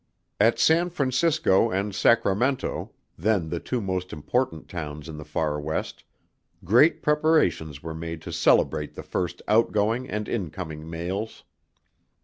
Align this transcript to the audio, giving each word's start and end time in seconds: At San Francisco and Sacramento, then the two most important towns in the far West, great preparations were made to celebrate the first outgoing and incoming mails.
At 0.39 0.57
San 0.57 0.89
Francisco 0.89 1.69
and 1.69 1.93
Sacramento, 1.93 2.89
then 3.19 3.49
the 3.49 3.59
two 3.59 3.79
most 3.79 4.11
important 4.11 4.67
towns 4.67 5.07
in 5.07 5.17
the 5.17 5.23
far 5.23 5.59
West, 5.61 6.03
great 6.65 7.03
preparations 7.03 7.83
were 7.83 7.93
made 7.93 8.19
to 8.23 8.33
celebrate 8.33 8.95
the 8.95 9.03
first 9.03 9.43
outgoing 9.47 10.09
and 10.09 10.27
incoming 10.27 10.89
mails. 10.89 11.43